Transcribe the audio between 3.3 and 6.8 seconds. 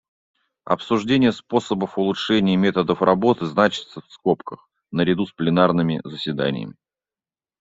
значатся в скобках наряду с пленарными заседаниями.